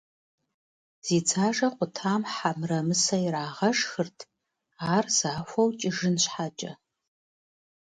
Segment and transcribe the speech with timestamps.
[1.05, 4.19] Зи дзажэ къутам хьэ мырамысэ ирагъэшхырт,
[4.93, 6.71] ар захуэу кӀыжын щхьэкӀэ.